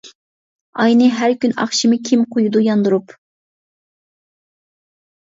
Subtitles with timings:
[0.83, 3.13] ئاينى ھەر كۈن ئاخشىمى، كىم قۇيىدۇ ياندۇرۇپ.